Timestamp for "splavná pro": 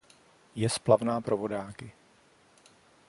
0.69-1.37